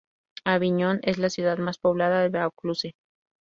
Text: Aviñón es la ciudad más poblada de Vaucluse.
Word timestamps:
Aviñón 0.45 0.99
es 1.03 1.19
la 1.19 1.29
ciudad 1.29 1.59
más 1.59 1.77
poblada 1.77 2.21
de 2.23 2.29
Vaucluse. 2.29 2.95